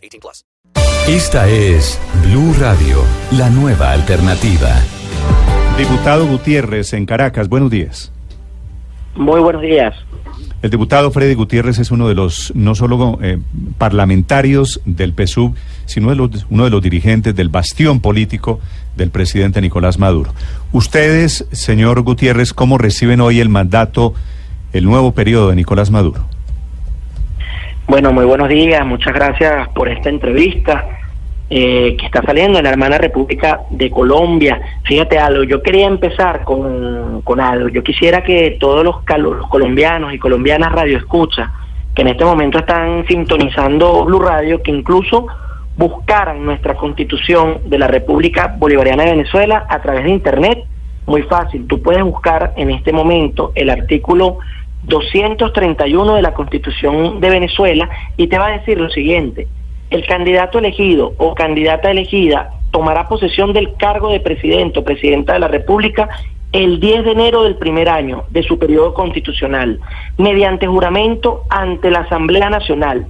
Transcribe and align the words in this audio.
18 0.00 0.20
plus. 0.20 0.44
Esta 1.08 1.48
es 1.48 2.00
Blue 2.24 2.54
Radio, 2.58 3.04
la 3.32 3.50
nueva 3.50 3.92
alternativa. 3.92 4.70
Diputado 5.78 6.26
Gutiérrez 6.26 6.92
en 6.92 7.06
Caracas, 7.06 7.48
buenos 7.48 7.70
días. 7.70 8.12
Muy 9.14 9.40
buenos 9.40 9.62
días. 9.62 9.94
El 10.62 10.70
diputado 10.70 11.10
Freddy 11.10 11.34
Gutiérrez 11.34 11.78
es 11.78 11.90
uno 11.90 12.06
de 12.06 12.14
los, 12.14 12.52
no 12.54 12.74
solo 12.74 13.18
eh, 13.22 13.38
parlamentarios 13.78 14.82
del 14.84 15.14
PSUV, 15.14 15.54
sino 15.86 16.10
de 16.10 16.16
los, 16.16 16.46
uno 16.50 16.64
de 16.64 16.70
los 16.70 16.82
dirigentes 16.82 17.34
del 17.34 17.48
bastión 17.48 18.00
político 18.00 18.60
del 18.94 19.10
presidente 19.10 19.62
Nicolás 19.62 19.98
Maduro. 19.98 20.34
Ustedes, 20.72 21.46
señor 21.50 22.02
Gutiérrez, 22.02 22.52
¿cómo 22.52 22.76
reciben 22.76 23.22
hoy 23.22 23.40
el 23.40 23.48
mandato, 23.48 24.12
el 24.74 24.84
nuevo 24.84 25.12
periodo 25.12 25.48
de 25.48 25.56
Nicolás 25.56 25.90
Maduro? 25.90 26.26
Bueno, 27.90 28.12
muy 28.12 28.24
buenos 28.24 28.48
días, 28.48 28.86
muchas 28.86 29.12
gracias 29.12 29.68
por 29.70 29.88
esta 29.88 30.08
entrevista 30.08 30.90
eh, 31.50 31.96
que 31.98 32.06
está 32.06 32.22
saliendo 32.22 32.58
en 32.58 32.62
la 32.62 32.70
hermana 32.70 32.98
República 32.98 33.62
de 33.68 33.90
Colombia. 33.90 34.60
Fíjate 34.84 35.18
algo, 35.18 35.42
yo 35.42 35.60
quería 35.60 35.88
empezar 35.88 36.44
con, 36.44 37.20
con 37.22 37.40
algo, 37.40 37.68
yo 37.68 37.82
quisiera 37.82 38.22
que 38.22 38.58
todos 38.60 38.84
los, 38.84 38.98
los 39.18 39.48
colombianos 39.48 40.14
y 40.14 40.20
colombianas 40.20 40.70
radio 40.70 40.98
escucha, 40.98 41.52
que 41.92 42.02
en 42.02 42.08
este 42.08 42.24
momento 42.24 42.60
están 42.60 43.04
sintonizando 43.08 44.04
Blue 44.04 44.20
Radio, 44.20 44.62
que 44.62 44.70
incluso 44.70 45.26
buscaran 45.76 46.44
nuestra 46.44 46.76
constitución 46.76 47.58
de 47.64 47.76
la 47.76 47.88
República 47.88 48.54
Bolivariana 48.56 49.02
de 49.02 49.10
Venezuela 49.16 49.66
a 49.68 49.82
través 49.82 50.04
de 50.04 50.10
Internet. 50.10 50.60
Muy 51.06 51.22
fácil, 51.22 51.66
tú 51.66 51.82
puedes 51.82 52.04
buscar 52.04 52.52
en 52.56 52.70
este 52.70 52.92
momento 52.92 53.50
el 53.56 53.68
artículo 53.68 54.38
231 54.84 56.14
de 56.14 56.22
la 56.22 56.34
Constitución 56.34 57.20
de 57.20 57.30
Venezuela 57.30 57.88
y 58.16 58.28
te 58.28 58.38
va 58.38 58.46
a 58.46 58.58
decir 58.58 58.80
lo 58.80 58.90
siguiente, 58.90 59.48
el 59.90 60.06
candidato 60.06 60.58
elegido 60.58 61.12
o 61.18 61.34
candidata 61.34 61.90
elegida 61.90 62.50
tomará 62.70 63.08
posesión 63.08 63.52
del 63.52 63.74
cargo 63.76 64.10
de 64.10 64.20
presidente 64.20 64.78
o 64.78 64.84
presidenta 64.84 65.32
de 65.32 65.40
la 65.40 65.48
República 65.48 66.08
el 66.52 66.80
10 66.80 67.04
de 67.04 67.12
enero 67.12 67.42
del 67.44 67.56
primer 67.56 67.88
año 67.88 68.24
de 68.30 68.42
su 68.42 68.58
periodo 68.58 68.94
constitucional, 68.94 69.80
mediante 70.18 70.66
juramento 70.66 71.44
ante 71.48 71.90
la 71.90 72.00
Asamblea 72.00 72.50
Nacional. 72.50 73.06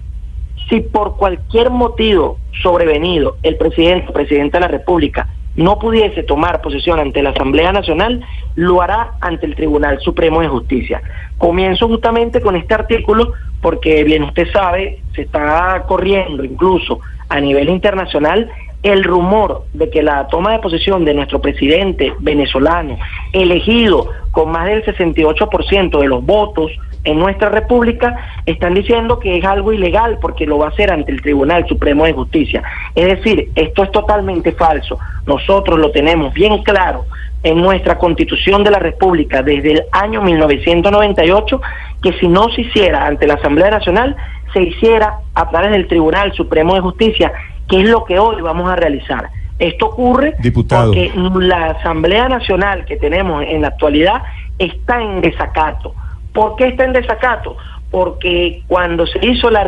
Si 0.69 0.81
por 0.81 1.17
cualquier 1.17 1.71
motivo 1.71 2.39
sobrevenido 2.62 3.37
el 3.43 3.57
presidente 3.57 4.11
o 4.11 4.12
presidenta 4.12 4.59
de 4.59 4.62
la 4.62 4.69
República 4.69 5.29
no 5.56 5.79
pudiese 5.79 6.23
tomar 6.23 6.61
posesión 6.61 7.01
ante 7.01 7.23
la 7.23 7.31
Asamblea 7.31 7.73
Nacional, 7.73 8.25
lo 8.55 8.83
hará 8.83 9.12
ante 9.20 9.47
el 9.47 9.55
Tribunal 9.55 10.01
Supremo 10.01 10.41
de 10.41 10.48
Justicia. 10.48 11.03
Comienzo 11.39 11.89
justamente 11.89 12.41
con 12.41 12.56
este 12.56 12.75
artículo 12.75 13.33
porque 13.61 14.05
bien 14.05 14.23
usted 14.23 14.51
sabe, 14.53 15.01
se 15.15 15.23
está 15.23 15.84
corriendo 15.87 16.45
incluso 16.45 17.01
a 17.28 17.41
nivel 17.41 17.69
internacional 17.69 18.51
el 18.83 19.05
rumor 19.05 19.65
de 19.75 19.91
que 19.91 20.03
la 20.03 20.27
toma 20.28 20.53
de 20.53 20.59
posesión 20.61 21.05
de 21.05 21.12
nuestro 21.12 21.41
presidente 21.41 22.15
venezolano, 22.21 22.98
elegido 23.33 24.09
con 24.31 24.51
más 24.51 24.67
del 24.67 24.84
68% 24.84 26.00
de 26.00 26.06
los 26.06 26.25
votos 26.25 26.71
en 27.05 27.19
nuestra 27.19 27.49
república, 27.49 28.16
están 28.47 28.75
diciendo 28.75 29.19
que 29.19 29.38
es 29.38 29.44
algo 29.44 29.72
ilegal 29.72 30.19
porque 30.21 30.47
lo 30.47 30.59
va 30.59 30.66
a 30.66 30.71
hacer 30.71 30.91
ante 30.91 31.12
el 31.12 31.22
Tribunal 31.22 31.66
Supremo 31.66 32.05
de 32.05 32.12
Justicia. 32.12 32.62
Es 32.94 33.06
decir, 33.06 33.50
esto 33.55 33.84
es 33.84 33.91
totalmente 33.91 34.53
falso. 34.53 34.99
Nosotros 35.27 35.78
lo 35.78 35.91
tenemos 35.91 36.34
bien 36.34 36.62
claro 36.62 37.05
en 37.43 37.61
nuestra 37.61 37.97
constitución 37.97 38.62
de 38.65 38.71
la 38.71 38.78
República 38.78 39.43
desde 39.43 39.72
el 39.72 39.83
año 39.93 40.21
1998 40.21 41.61
que 42.03 42.12
si 42.15 42.28
no 42.28 42.50
se 42.50 42.62
hiciera 42.62 43.06
ante 43.06 43.27
la 43.27 43.34
Asamblea 43.34 43.71
Nacional, 43.71 44.17
se 44.53 44.62
hiciera 44.62 45.21
a 45.34 45.49
través 45.49 45.71
del 45.71 45.87
Tribunal 45.87 46.32
Supremo 46.32 46.75
de 46.75 46.81
Justicia, 46.81 47.32
que 47.69 47.81
es 47.81 47.88
lo 47.88 48.05
que 48.05 48.19
hoy 48.19 48.43
vamos 48.43 48.69
a 48.71 48.77
realizar. 48.77 49.31
Esto 49.59 49.87
ocurre 49.87 50.34
porque 50.69 51.12
la 51.38 51.67
Asamblea 51.72 52.28
Nacional 52.28 52.84
que 52.87 52.97
tenemos 52.97 53.44
en 53.47 53.62
la 53.62 53.69
actualidad 53.69 54.22
está 54.59 55.03
en 55.03 55.21
desacato. 55.21 55.94
¿Por 56.33 56.57
qué 56.57 56.69
está 56.69 56.85
en 56.85 56.93
desacato? 56.93 57.57
Porque 57.91 58.63
cuando 58.69 59.07
se 59.07 59.25
hizo 59.25 59.51
la, 59.51 59.63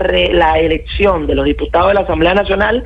elección 0.59 1.27
de 1.27 1.35
los 1.35 1.45
diputados 1.45 1.89
de 1.89 1.95
la 1.95 2.01
Asamblea 2.01 2.35
Nacional, 2.35 2.85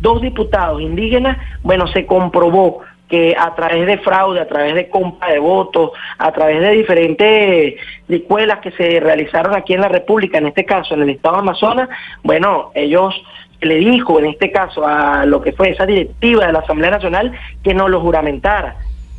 dos 0.00 0.22
diputados 0.22 0.80
indígenas, 0.80 1.38
bueno, 1.62 1.86
se 1.88 2.06
comprobó 2.06 2.80
que 3.08 3.34
a 3.38 3.54
través 3.54 3.86
de 3.86 3.98
fraude, 3.98 4.40
a 4.40 4.48
través 4.48 4.74
de 4.74 4.88
compra 4.88 5.30
de 5.30 5.38
votos, 5.38 5.92
a 6.18 6.30
través 6.32 6.60
de 6.60 6.72
diferentes 6.72 7.74
escuelas 8.08 8.58
que 8.58 8.70
se 8.72 9.00
realizaron 9.00 9.56
aquí 9.56 9.72
en 9.72 9.80
la 9.80 9.88
República, 9.88 10.38
en 10.38 10.46
este 10.46 10.64
caso 10.64 10.94
en 10.94 11.02
el 11.02 11.10
Estado 11.10 11.36
de 11.36 11.40
Amazonas, 11.40 11.88
bueno, 12.22 12.70
ellos 12.74 13.14
le 13.60 13.76
dijo 13.76 14.18
en 14.18 14.26
este 14.26 14.52
caso 14.52 14.86
a 14.86 15.24
lo 15.26 15.40
que 15.40 15.52
fue 15.52 15.70
esa 15.70 15.86
directiva 15.86 16.46
de 16.46 16.52
la 16.52 16.60
Asamblea 16.60 16.90
Nacional 16.90 17.32
que 17.62 17.74
no 17.74 17.88
lo 17.88 18.00
juramentara. 18.00 18.76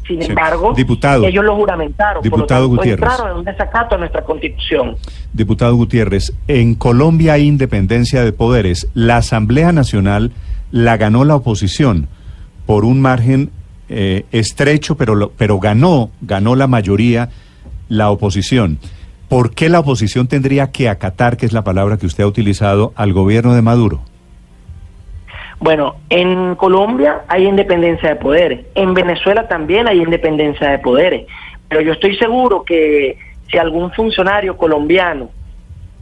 Sin 0.10 0.24
embargo, 0.24 0.74
ellos 0.76 1.46
lo 1.46 1.56
juramentaron. 1.56 2.24
Diputado 2.24 2.68
por 2.68 2.78
lo 2.78 2.82
tanto, 2.82 2.98
Gutiérrez. 2.98 3.32
en 3.32 3.38
un 3.38 3.46
desacato 3.46 3.94
a 3.94 3.98
nuestra 4.00 4.24
constitución. 4.24 4.96
Diputado 5.34 5.76
Gutiérrez, 5.76 6.34
en 6.48 6.74
Colombia 6.74 7.34
hay 7.34 7.46
independencia 7.46 8.24
de 8.26 8.34
poderes. 8.34 8.90
La 8.96 9.18
Asamblea 9.18 9.72
Nacional 9.72 10.32
la 10.72 10.98
ganó 10.98 11.26
la 11.26 11.36
oposición 11.36 12.08
por 12.66 12.86
un 12.86 13.02
margen 13.02 13.52
eh, 13.88 14.26
estrecho, 14.32 14.98
pero, 14.98 15.32
pero 15.38 15.60
ganó, 15.60 16.10
ganó 16.22 16.56
la 16.56 16.66
mayoría 16.66 17.30
la 17.88 18.10
oposición. 18.10 18.80
¿Por 19.28 19.54
qué 19.54 19.70
la 19.70 19.82
oposición 19.82 20.28
tendría 20.28 20.72
que 20.72 20.90
acatar, 20.90 21.38
que 21.38 21.46
es 21.46 21.54
la 21.54 21.64
palabra 21.64 21.98
que 21.98 22.08
usted 22.08 22.24
ha 22.24 22.28
utilizado, 22.28 22.94
al 22.96 23.14
gobierno 23.14 23.54
de 23.54 23.62
Maduro? 23.62 24.02
Bueno, 25.60 25.96
en 26.10 26.56
Colombia 26.56 27.24
hay 27.28 27.46
independencia 27.46 28.10
de 28.10 28.16
poderes, 28.16 28.66
en 28.76 28.94
Venezuela 28.94 29.48
también 29.48 29.88
hay 29.88 30.02
independencia 30.02 30.70
de 30.70 30.80
poderes, 30.80 31.28
pero 31.68 31.82
yo 31.82 31.92
estoy 31.94 32.16
seguro 32.16 32.64
que 32.64 33.18
si 33.52 33.58
algún 33.58 33.92
funcionario 33.92 34.56
colombiano 34.56 35.30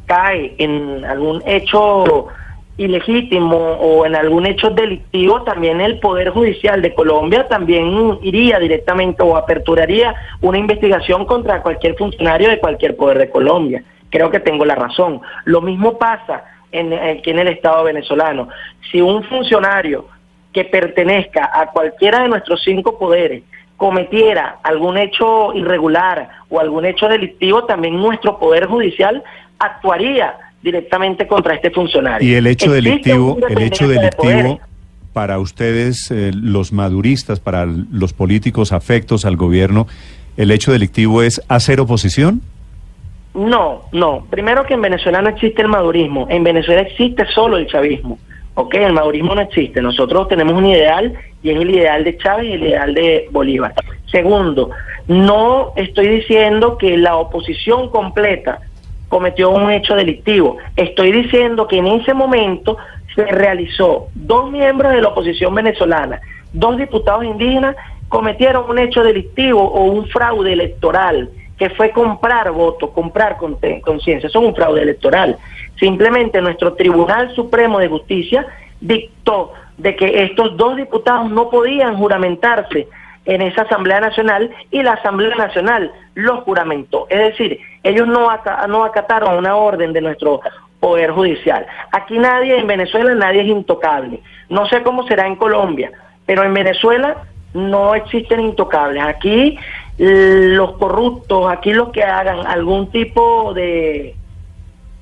cae 0.05 0.53
en 0.59 1.03
algún 1.05 1.41
hecho 1.45 2.27
ilegítimo 2.77 3.57
o 3.57 4.05
en 4.05 4.15
algún 4.15 4.45
hecho 4.45 4.69
delictivo, 4.69 5.41
también 5.41 5.81
el 5.81 5.99
Poder 5.99 6.29
Judicial 6.29 6.81
de 6.81 6.93
Colombia 6.93 7.47
también 7.47 8.19
iría 8.21 8.59
directamente 8.59 9.23
o 9.23 9.35
aperturaría 9.35 10.13
una 10.41 10.59
investigación 10.59 11.25
contra 11.25 11.63
cualquier 11.63 11.95
funcionario 11.95 12.49
de 12.49 12.59
cualquier 12.59 12.95
poder 12.95 13.17
de 13.17 13.29
Colombia. 13.31 13.83
Creo 14.09 14.29
que 14.29 14.39
tengo 14.39 14.63
la 14.63 14.75
razón. 14.75 15.19
Lo 15.45 15.61
mismo 15.61 15.97
pasa 15.97 16.43
en, 16.71 16.93
aquí 16.93 17.29
en 17.29 17.39
el 17.39 17.47
Estado 17.47 17.83
venezolano. 17.83 18.49
Si 18.91 19.01
un 19.01 19.23
funcionario 19.23 20.07
que 20.53 20.65
pertenezca 20.65 21.49
a 21.53 21.67
cualquiera 21.67 22.21
de 22.21 22.29
nuestros 22.29 22.61
cinco 22.63 22.97
poderes 22.97 23.43
cometiera 23.77 24.57
algún 24.63 24.97
hecho 24.97 25.53
irregular 25.53 26.29
o 26.49 26.59
algún 26.59 26.85
hecho 26.85 27.07
delictivo, 27.07 27.65
también 27.65 27.95
nuestro 27.95 28.39
Poder 28.39 28.65
Judicial 28.65 29.23
actuaría 29.59 30.35
directamente 30.61 31.27
contra 31.27 31.53
este 31.53 31.69
funcionario. 31.69 32.27
Y 32.27 32.33
el 32.33 32.47
hecho 32.47 32.71
delictivo, 32.71 33.37
el 33.47 33.61
hecho 33.61 33.87
delictivo 33.87 34.59
para 35.13 35.39
ustedes, 35.39 36.11
eh, 36.11 36.31
los 36.33 36.71
maduristas, 36.73 37.39
para 37.39 37.65
los 37.65 38.13
políticos 38.13 38.71
afectos 38.71 39.25
al 39.25 39.35
gobierno, 39.35 39.87
¿el 40.37 40.51
hecho 40.51 40.71
delictivo 40.71 41.23
es 41.23 41.41
hacer 41.47 41.79
oposición? 41.79 42.41
No, 43.37 43.83
no. 43.91 44.25
Primero 44.31 44.65
que 44.65 44.73
en 44.73 44.81
Venezuela 44.81 45.21
no 45.21 45.29
existe 45.29 45.61
el 45.61 45.67
madurismo. 45.67 46.25
En 46.27 46.43
Venezuela 46.43 46.81
existe 46.81 47.23
solo 47.27 47.57
el 47.57 47.67
chavismo. 47.67 48.17
¿Ok? 48.55 48.73
El 48.73 48.93
madurismo 48.93 49.35
no 49.35 49.41
existe. 49.41 49.79
Nosotros 49.79 50.27
tenemos 50.27 50.55
un 50.55 50.65
ideal 50.65 51.13
y 51.43 51.51
es 51.51 51.57
el 51.57 51.69
ideal 51.69 52.03
de 52.03 52.17
Chávez 52.17 52.47
y 52.47 52.53
el 52.53 52.63
ideal 52.63 52.95
de 52.95 53.27
Bolívar. 53.31 53.75
Segundo, 54.11 54.71
no 55.07 55.71
estoy 55.75 56.07
diciendo 56.07 56.79
que 56.79 56.97
la 56.97 57.15
oposición 57.17 57.89
completa 57.91 58.59
cometió 59.07 59.51
un 59.51 59.69
hecho 59.69 59.95
delictivo. 59.95 60.57
Estoy 60.75 61.11
diciendo 61.11 61.67
que 61.67 61.77
en 61.77 61.85
ese 61.85 62.15
momento 62.15 62.77
se 63.13 63.23
realizó 63.23 64.07
dos 64.15 64.51
miembros 64.51 64.93
de 64.93 65.01
la 65.01 65.09
oposición 65.09 65.53
venezolana, 65.53 66.19
dos 66.53 66.77
diputados 66.77 67.23
indígenas 67.23 67.75
cometieron 68.09 68.69
un 68.69 68.79
hecho 68.79 69.03
delictivo 69.03 69.61
o 69.61 69.83
un 69.83 70.07
fraude 70.07 70.53
electoral, 70.53 71.29
que 71.57 71.69
fue 71.71 71.91
comprar 71.91 72.51
votos, 72.51 72.91
comprar 72.91 73.37
conciencia, 73.37 74.27
es 74.27 74.35
un 74.35 74.55
fraude 74.55 74.81
electoral. 74.81 75.37
Simplemente 75.79 76.41
nuestro 76.41 76.73
Tribunal 76.73 77.33
Supremo 77.35 77.79
de 77.79 77.87
Justicia 77.87 78.45
dictó 78.79 79.53
de 79.77 79.95
que 79.95 80.23
estos 80.23 80.55
dos 80.57 80.75
diputados 80.75 81.29
no 81.29 81.49
podían 81.49 81.97
juramentarse 81.97 82.87
en 83.25 83.41
esa 83.41 83.63
Asamblea 83.63 83.99
Nacional 83.99 84.49
y 84.71 84.81
la 84.83 84.93
Asamblea 84.93 85.35
Nacional 85.35 85.91
los 86.15 86.43
juramentó. 86.43 87.07
Es 87.09 87.19
decir, 87.19 87.59
ellos 87.83 88.07
no, 88.07 88.29
no 88.69 88.83
acataron 88.85 89.37
una 89.37 89.55
orden 89.55 89.93
de 89.93 90.01
nuestro 90.01 90.41
Poder 90.79 91.11
Judicial. 91.11 91.65
Aquí 91.91 92.17
nadie, 92.17 92.57
en 92.57 92.67
Venezuela 92.67 93.13
nadie 93.15 93.41
es 93.41 93.47
intocable. 93.47 94.21
No 94.49 94.67
sé 94.67 94.83
cómo 94.83 95.07
será 95.07 95.27
en 95.27 95.35
Colombia, 95.35 95.91
pero 96.25 96.43
en 96.43 96.53
Venezuela 96.53 97.17
no 97.53 97.95
existen 97.95 98.39
intocables. 98.39 99.03
Aquí 99.03 99.57
los 99.97 100.73
corruptos, 100.77 101.51
aquí 101.51 101.73
los 101.73 101.89
que 101.89 102.03
hagan 102.03 102.45
algún 102.45 102.91
tipo 102.91 103.53
de, 103.53 104.15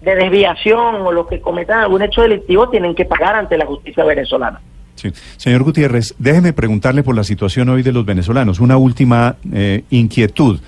de 0.02 0.16
desviación 0.16 0.96
o 0.96 1.12
los 1.12 1.28
que 1.28 1.42
cometan 1.42 1.80
algún 1.80 2.02
hecho 2.02 2.22
delictivo 2.22 2.70
tienen 2.70 2.96
que 2.96 3.06
pagar 3.06 3.36
ante 3.36 3.58
la 3.58 3.66
justicia 3.66 4.06
venezolana. 4.06 4.62
Sí. 4.96 5.12
Señor 5.36 5.64
Gutiérrez, 5.64 6.16
déjeme 6.18 6.54
preguntarle 6.54 7.04
por 7.04 7.16
la 7.16 7.24
situación 7.24 7.68
hoy 7.70 7.84
de 7.84 7.92
los 7.92 8.06
venezolanos. 8.06 8.60
Una 8.60 8.78
última 8.78 9.36
eh, 9.52 9.84
inquietud. 9.90 10.62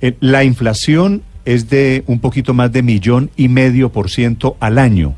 Eh, 0.00 0.14
la 0.20 0.44
inflación 0.44 1.22
es 1.44 1.68
de 1.68 2.02
un 2.06 2.20
poquito 2.20 2.54
más 2.54 2.72
de 2.72 2.82
millón 2.82 3.30
y 3.36 3.48
medio 3.48 3.90
por 3.90 4.10
ciento 4.10 4.56
al 4.60 4.78
año. 4.78 5.14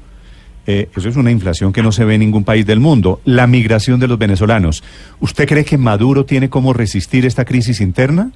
Eh, 0.70 0.88
eso 0.96 1.08
es 1.08 1.16
una 1.16 1.32
inflación 1.32 1.72
que 1.72 1.82
no 1.82 1.90
se 1.90 2.04
ve 2.04 2.14
en 2.14 2.20
ningún 2.20 2.44
país 2.44 2.64
del 2.64 2.78
mundo. 2.78 3.20
La 3.24 3.48
migración 3.48 3.98
de 3.98 4.06
los 4.06 4.18
venezolanos. 4.18 4.84
¿Usted 5.18 5.48
cree 5.48 5.64
que 5.64 5.76
Maduro 5.76 6.24
tiene 6.24 6.48
cómo 6.48 6.72
resistir 6.72 7.26
esta 7.26 7.44
crisis 7.44 7.80
interna? 7.80 8.30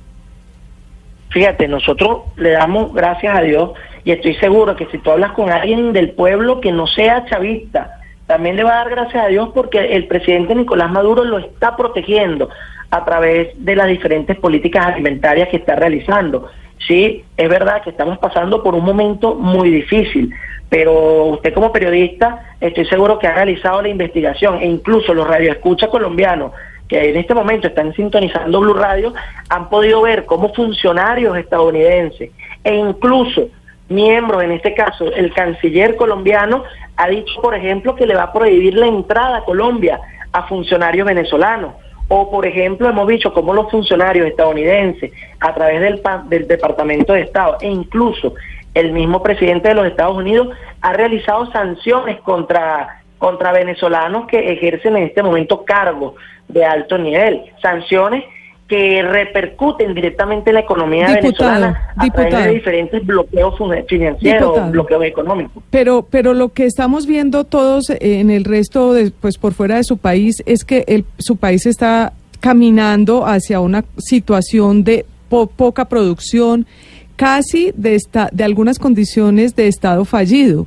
Fíjate, 1.31 1.69
nosotros 1.69 2.23
le 2.37 2.51
damos 2.51 2.93
gracias 2.93 3.39
a 3.39 3.41
Dios 3.43 3.71
y 4.05 4.11
estoy 4.11 4.35
seguro 4.35 4.75
que 4.75 4.87
si 4.87 4.99
tú 4.99 5.13
hablas 5.13 5.31
con 5.31 5.49
alguien 5.49 5.93
del 5.93 6.11
pueblo 6.11 6.61
que 6.61 6.73
no 6.73 6.89
sea 6.89 7.25
chavista, 7.27 8.01
también 8.27 8.57
le 8.57 8.65
va 8.65 8.73
a 8.73 8.85
dar 8.85 8.91
gracias 8.91 9.25
a 9.25 9.29
Dios 9.29 9.51
porque 9.55 9.95
el 9.95 10.09
presidente 10.09 10.57
Nicolás 10.57 10.91
Maduro 10.91 11.23
lo 11.23 11.39
está 11.39 11.77
protegiendo 11.77 12.49
a 12.91 13.05
través 13.05 13.51
de 13.65 13.77
las 13.77 13.87
diferentes 13.87 14.37
políticas 14.39 14.87
alimentarias 14.87 15.51
que 15.51 15.59
está 15.59 15.77
realizando. 15.77 16.49
Sí, 16.87 17.25
es 17.37 17.49
verdad 17.49 17.83
que 17.83 17.91
estamos 17.91 18.19
pasando 18.19 18.61
por 18.63 18.75
un 18.75 18.85
momento 18.85 19.37
muy 19.37 19.71
difícil, 19.71 20.35
pero 20.69 21.27
usted 21.27 21.53
como 21.55 21.73
periodista 21.73 22.57
estoy 22.61 22.87
seguro 22.87 23.19
que 23.19 23.27
ha 23.27 23.35
realizado 23.35 23.83
la 23.83 23.89
investigación 23.89 24.59
e 24.61 24.67
incluso 24.67 25.15
los 25.15 25.27
radioescuchas 25.27 25.89
colombianos 25.89 26.53
que 26.89 27.11
en 27.11 27.17
este 27.17 27.35
momento 27.35 27.69
están 27.69 27.95
sintonizando 27.95 28.61
Blue 28.61 28.75
Radio 28.75 29.15
han 29.49 29.69
podido 29.69 30.03
ver 30.03 30.25
cómo 30.27 30.53
funcionarios 30.53 31.37
estadounidenses 31.37 32.31
e 32.63 32.75
incluso 32.75 33.49
miembros, 33.89 34.43
en 34.43 34.53
este 34.53 34.75
caso 34.75 35.07
el 35.13 35.33
canciller 35.33 35.97
colombiano, 35.97 36.65
ha 36.97 37.09
dicho, 37.09 37.41
por 37.41 37.55
ejemplo, 37.55 37.95
que 37.95 38.07
le 38.07 38.15
va 38.15 38.25
a 38.25 38.33
prohibir 38.33 38.75
la 38.75 38.87
entrada 38.87 39.39
a 39.39 39.45
Colombia 39.45 40.01
a 40.33 40.47
funcionarios 40.47 41.07
venezolanos. 41.07 41.75
O, 42.09 42.31
por 42.31 42.47
ejemplo, 42.47 42.89
hemos 42.89 43.07
visto 43.07 43.33
cómo 43.33 43.55
los 43.55 43.71
funcionarios 43.71 44.27
estadounidenses, 44.27 45.11
a 45.41 45.55
través 45.55 45.81
del, 45.81 46.03
del 46.27 46.47
Departamento 46.47 47.15
de 47.15 47.23
Estado 47.23 47.57
e 47.61 47.69
incluso 47.69 48.35
el 48.75 48.93
mismo 48.93 49.23
presidente 49.23 49.69
de 49.69 49.75
los 49.75 49.87
Estados 49.87 50.17
Unidos, 50.17 50.49
ha 50.81 50.93
realizado 50.93 51.51
sanciones 51.53 52.21
contra, 52.21 53.03
contra 53.19 53.53
venezolanos 53.53 54.27
que 54.27 54.53
ejercen 54.53 54.97
en 54.97 55.05
este 55.05 55.23
momento 55.23 55.65
cargos 55.65 56.15
de 56.49 56.65
alto 56.65 56.99
nivel. 56.99 57.43
Sanciones 57.63 58.25
que 58.69 59.03
repercuten 59.03 59.95
directamente 59.95 60.51
en 60.51 60.55
la 60.55 60.61
economía 60.61 61.07
venezolana 61.07 61.95
a 61.97 62.07
través 62.09 62.45
de 62.45 62.55
diferentes 62.55 63.07
bloqueos 63.07 63.55
financieros, 63.87 64.71
bloqueos 64.71 65.05
económicos. 65.05 65.63
Pero, 65.71 66.07
pero 66.11 66.33
lo 66.33 66.49
que 66.49 66.65
estamos 66.65 67.07
viendo 67.07 67.45
todos 67.45 67.91
en 67.91 68.31
el 68.31 68.45
resto, 68.45 68.95
de, 68.95 69.11
pues 69.11 69.37
por 69.37 69.53
fuera 69.53 69.77
de 69.77 69.85
su 69.85 69.99
país, 69.99 70.43
es 70.47 70.65
que 70.65 70.85
el, 70.89 71.05
su 71.19 71.37
país 71.37 71.67
está 71.67 72.15
caminando 72.41 73.27
hacia 73.27 73.61
una 73.61 73.85
situación 73.99 74.83
de 74.83 75.05
poca 75.29 75.87
producción, 75.87 76.67
casi 77.17 77.73
de, 77.77 77.95
esta, 77.95 78.29
de 78.33 78.45
algunas 78.45 78.79
condiciones 78.79 79.55
de 79.55 79.69
Estado 79.69 80.05
fallido. 80.05 80.67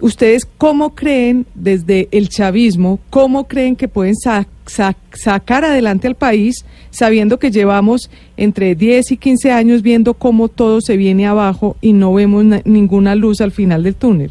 ¿Ustedes 0.00 0.46
cómo 0.58 0.94
creen, 0.94 1.44
desde 1.54 2.08
el 2.12 2.28
chavismo, 2.28 3.00
cómo 3.10 3.48
creen 3.48 3.74
que 3.74 3.88
pueden 3.88 4.14
sacar 4.14 5.64
adelante 5.64 6.06
al 6.06 6.14
país 6.14 6.64
sabiendo 6.90 7.38
que 7.38 7.50
llevamos 7.50 8.08
entre 8.36 8.76
10 8.76 9.12
y 9.12 9.16
15 9.16 9.50
años 9.50 9.82
viendo 9.82 10.14
cómo 10.14 10.48
todo 10.48 10.80
se 10.80 10.96
viene 10.96 11.26
abajo 11.26 11.76
y 11.80 11.94
no 11.94 12.14
vemos 12.14 12.44
ninguna 12.64 13.16
luz 13.16 13.40
al 13.40 13.50
final 13.50 13.82
del 13.82 13.96
túnel? 13.96 14.30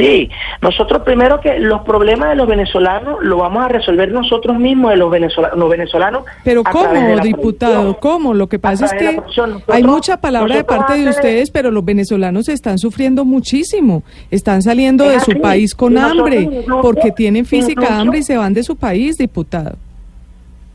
Sí, 0.00 0.30
nosotros 0.62 1.02
primero 1.02 1.40
que 1.40 1.58
los 1.58 1.82
problemas 1.82 2.30
de 2.30 2.36
los 2.36 2.48
venezolanos 2.48 3.18
lo 3.22 3.36
vamos 3.36 3.64
a 3.64 3.68
resolver 3.68 4.10
nosotros 4.10 4.58
mismos 4.58 4.92
de 4.92 4.96
los 4.96 5.10
venezolanos. 5.10 5.58
Los 5.58 5.68
venezolanos 5.68 6.24
pero 6.42 6.64
¿cómo, 6.64 7.18
diputado? 7.22 7.98
¿Cómo? 7.98 8.32
Lo 8.32 8.48
que 8.48 8.58
pasa 8.58 8.86
es 8.86 8.94
que 8.94 9.20
hay 9.68 9.82
mucha 9.82 10.18
palabra 10.18 10.56
de 10.56 10.64
parte 10.64 10.94
de 10.94 11.10
ustedes, 11.10 11.50
pero 11.50 11.70
los 11.70 11.84
venezolanos 11.84 12.48
están 12.48 12.78
sufriendo 12.78 13.26
muchísimo. 13.26 14.02
Están 14.30 14.62
saliendo 14.62 15.08
de 15.08 15.20
su 15.20 15.38
país 15.40 15.74
con 15.74 15.98
hambre, 15.98 16.64
porque 16.80 17.10
tienen 17.12 17.44
física 17.44 17.98
hambre 17.98 18.20
y 18.20 18.22
se 18.22 18.36
van 18.36 18.54
de 18.54 18.62
su 18.62 18.76
país, 18.76 19.18
diputado. 19.18 19.76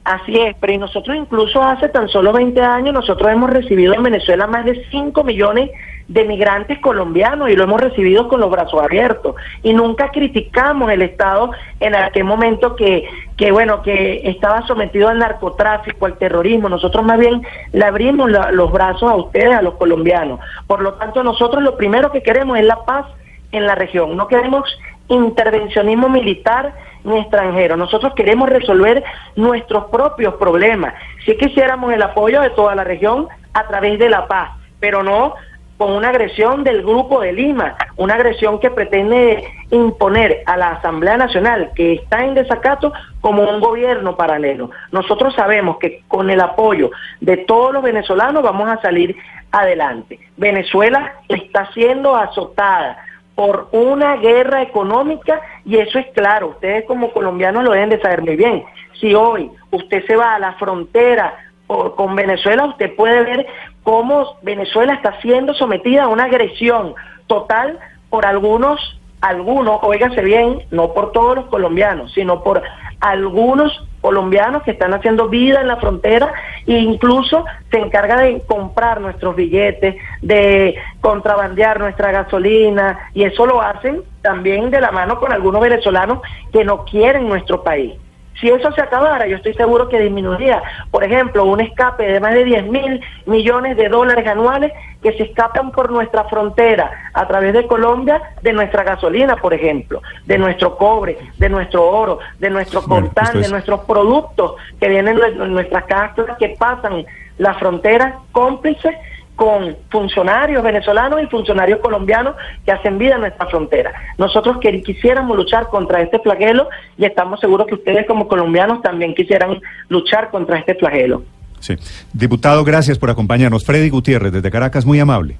Así 0.03 0.37
es, 0.37 0.55
pero 0.59 0.77
nosotros 0.77 1.17
incluso 1.17 1.63
hace 1.63 1.89
tan 1.89 2.07
solo 2.09 2.31
20 2.31 2.61
años, 2.61 2.93
nosotros 2.93 3.31
hemos 3.31 3.49
recibido 3.49 3.95
en 3.95 4.03
Venezuela 4.03 4.45
más 4.45 4.63
de 4.63 4.85
5 4.91 5.23
millones 5.23 5.71
de 5.71 5.75
migrantes 6.07 6.79
colombianos 6.79 7.49
y 7.49 7.55
lo 7.55 7.63
hemos 7.63 7.81
recibido 7.81 8.27
con 8.27 8.39
los 8.39 8.51
brazos 8.51 8.81
abiertos 8.81 9.35
y 9.63 9.73
nunca 9.73 10.11
criticamos 10.11 10.91
el 10.91 11.01
Estado 11.01 11.51
en 11.79 11.95
aquel 11.95 12.23
momento 12.23 12.75
que, 12.75 13.07
que 13.37 13.51
bueno, 13.51 13.81
que 13.81 14.21
estaba 14.29 14.65
sometido 14.67 15.09
al 15.09 15.19
narcotráfico, 15.19 16.05
al 16.05 16.17
terrorismo. 16.17 16.69
Nosotros 16.69 17.03
más 17.03 17.19
bien 17.19 17.41
le 17.71 17.85
abrimos 17.85 18.29
los 18.29 18.71
brazos 18.71 19.11
a 19.11 19.15
ustedes, 19.15 19.55
a 19.55 19.61
los 19.61 19.75
colombianos. 19.75 20.39
Por 20.67 20.81
lo 20.81 20.93
tanto, 20.93 21.23
nosotros 21.23 21.63
lo 21.63 21.75
primero 21.75 22.11
que 22.11 22.21
queremos 22.21 22.57
es 22.59 22.65
la 22.65 22.85
paz 22.85 23.05
en 23.51 23.65
la 23.65 23.75
región. 23.75 24.15
No 24.15 24.27
queremos 24.27 24.63
intervencionismo 25.07 26.09
militar 26.09 26.73
ni 27.03 27.19
extranjero. 27.19 27.77
Nosotros 27.77 28.13
queremos 28.15 28.49
resolver 28.49 29.03
nuestros 29.35 29.85
propios 29.85 30.35
problemas. 30.35 30.93
Si 31.25 31.37
quisiéramos 31.37 31.93
el 31.93 32.01
apoyo 32.01 32.41
de 32.41 32.49
toda 32.51 32.75
la 32.75 32.83
región 32.83 33.27
a 33.53 33.67
través 33.67 33.99
de 33.99 34.09
la 34.09 34.27
paz, 34.27 34.51
pero 34.79 35.03
no 35.03 35.35
con 35.77 35.91
una 35.91 36.09
agresión 36.09 36.63
del 36.63 36.81
Grupo 36.83 37.21
de 37.21 37.33
Lima, 37.33 37.75
una 37.97 38.15
agresión 38.15 38.59
que 38.59 38.69
pretende 38.69 39.43
imponer 39.71 40.41
a 40.45 40.55
la 40.55 40.71
Asamblea 40.71 41.17
Nacional, 41.17 41.71
que 41.75 41.93
está 41.93 42.23
en 42.23 42.33
desacato, 42.33 42.93
como 43.19 43.43
un 43.43 43.59
gobierno 43.59 44.15
paralelo. 44.15 44.71
Nosotros 44.91 45.33
sabemos 45.35 45.77
que 45.77 46.03
con 46.07 46.29
el 46.29 46.39
apoyo 46.39 46.91
de 47.19 47.37
todos 47.37 47.73
los 47.73 47.83
venezolanos 47.83 48.43
vamos 48.43 48.69
a 48.69 48.81
salir 48.81 49.17
adelante. 49.51 50.19
Venezuela 50.37 51.15
está 51.27 51.71
siendo 51.73 52.15
azotada 52.15 52.97
por 53.35 53.67
una 53.71 54.15
guerra 54.15 54.61
económica 54.61 55.41
y 55.65 55.77
eso 55.77 55.99
es 55.99 56.07
claro, 56.13 56.49
ustedes 56.49 56.85
como 56.85 57.11
colombianos 57.11 57.65
lo 57.65 57.71
deben 57.71 57.89
de 57.89 58.01
saber 58.01 58.21
muy 58.21 58.37
bien. 58.37 58.63
Si 58.99 59.13
hoy 59.13 59.51
usted 59.71 60.05
se 60.05 60.15
va 60.15 60.35
a 60.35 60.39
la 60.39 60.53
frontera 60.53 61.35
con 61.67 62.15
Venezuela, 62.15 62.65
usted 62.65 62.95
puede 62.95 63.23
ver 63.23 63.47
cómo 63.83 64.37
Venezuela 64.41 64.93
está 64.93 65.19
siendo 65.21 65.53
sometida 65.53 66.03
a 66.03 66.07
una 66.07 66.25
agresión 66.25 66.95
total 67.27 67.79
por 68.09 68.25
algunos, 68.25 68.99
algunos, 69.21 69.79
óigase 69.81 70.21
bien, 70.21 70.63
no 70.71 70.93
por 70.93 71.11
todos 71.11 71.35
los 71.35 71.45
colombianos, 71.47 72.13
sino 72.13 72.43
por 72.43 72.61
algunos 72.99 73.87
colombianos 74.01 74.63
que 74.63 74.71
están 74.71 74.93
haciendo 74.93 75.29
vida 75.29 75.61
en 75.61 75.67
la 75.67 75.77
frontera 75.77 76.31
e 76.67 76.77
incluso 76.77 77.43
se 77.71 77.79
encarga 77.79 78.17
de 78.21 78.41
comprar 78.45 79.01
nuestros 79.01 79.35
billetes, 79.35 79.95
de 80.21 80.75
contrabandear 81.01 81.79
nuestra 81.79 82.11
gasolina 82.11 83.09
y 83.13 83.23
eso 83.23 83.45
lo 83.45 83.61
hacen 83.61 84.03
también 84.21 84.69
de 84.69 84.79
la 84.81 84.91
mano 84.91 85.19
con 85.19 85.31
algunos 85.31 85.61
venezolanos 85.61 86.19
que 86.51 86.63
no 86.63 86.85
quieren 86.85 87.27
nuestro 87.27 87.63
país. 87.63 87.93
Si 88.39 88.49
eso 88.49 88.71
se 88.73 88.81
acabara, 88.81 89.27
yo 89.27 89.37
estoy 89.37 89.53
seguro 89.53 89.87
que 89.87 89.99
disminuiría, 89.99 90.61
por 90.91 91.03
ejemplo, 91.03 91.45
un 91.45 91.61
escape 91.61 92.05
de 92.05 92.19
más 92.19 92.33
de 92.33 92.43
10 92.43 92.65
mil 92.67 93.01
millones 93.25 93.77
de 93.77 93.87
dólares 93.87 94.27
anuales 94.27 94.73
que 95.01 95.13
se 95.13 95.23
escapan 95.23 95.71
por 95.71 95.91
nuestra 95.91 96.25
frontera 96.25 97.11
a 97.13 97.27
través 97.27 97.53
de 97.53 97.65
Colombia, 97.67 98.21
de 98.41 98.53
nuestra 98.53 98.83
gasolina, 98.83 99.37
por 99.37 99.53
ejemplo, 99.53 100.01
de 100.25 100.37
nuestro 100.37 100.75
cobre, 100.77 101.17
de 101.37 101.47
nuestro 101.47 101.85
oro, 101.87 102.19
de 102.39 102.49
nuestro 102.49 102.81
coltán, 102.81 103.41
de 103.41 103.47
nuestros 103.47 103.81
productos 103.81 104.55
que 104.79 104.89
vienen 104.89 105.17
de 105.17 105.31
nuestras 105.47 105.85
casas 105.85 106.37
que 106.37 106.49
pasan 106.57 107.05
la 107.37 107.53
frontera 107.53 108.19
cómplices 108.31 108.95
con 109.35 109.75
funcionarios 109.89 110.63
venezolanos 110.63 111.21
y 111.21 111.27
funcionarios 111.27 111.79
colombianos 111.79 112.35
que 112.65 112.71
hacen 112.71 112.97
vida 112.97 113.15
en 113.15 113.21
nuestra 113.21 113.45
frontera. 113.47 113.93
Nosotros 114.17 114.57
que 114.61 114.81
quisiéramos 114.81 115.35
luchar 115.35 115.67
contra 115.67 116.01
este 116.01 116.19
flagelo 116.19 116.69
y 116.97 117.05
estamos 117.05 117.39
seguros 117.39 117.67
que 117.67 117.75
ustedes 117.75 118.05
como 118.05 118.27
colombianos 118.27 118.81
también 118.81 119.13
quisieran 119.13 119.61
luchar 119.89 120.29
contra 120.29 120.57
este 120.59 120.75
flagelo. 120.75 121.23
Sí. 121.59 121.75
Diputado, 122.13 122.63
gracias 122.63 122.97
por 122.97 123.09
acompañarnos. 123.09 123.65
Freddy 123.65 123.89
Gutiérrez, 123.89 124.31
desde 124.31 124.51
Caracas, 124.51 124.85
muy 124.85 124.99
amable. 124.99 125.37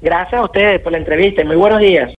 Gracias 0.00 0.40
a 0.40 0.44
ustedes 0.44 0.80
por 0.80 0.92
la 0.92 0.98
entrevista 0.98 1.42
y 1.42 1.44
muy 1.44 1.56
buenos 1.56 1.80
días. 1.80 2.12